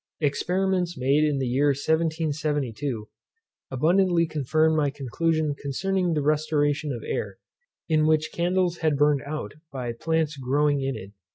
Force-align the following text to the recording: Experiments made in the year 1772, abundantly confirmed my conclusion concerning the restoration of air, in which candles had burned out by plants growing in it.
Experiments 0.19 0.97
made 0.97 1.23
in 1.23 1.37
the 1.37 1.45
year 1.45 1.67
1772, 1.67 3.07
abundantly 3.69 4.25
confirmed 4.25 4.75
my 4.75 4.89
conclusion 4.89 5.53
concerning 5.53 6.13
the 6.15 6.23
restoration 6.23 6.91
of 6.91 7.03
air, 7.05 7.37
in 7.87 8.07
which 8.07 8.31
candles 8.33 8.77
had 8.79 8.97
burned 8.97 9.21
out 9.27 9.53
by 9.71 9.93
plants 9.93 10.37
growing 10.37 10.81
in 10.81 10.95
it. 10.95 11.11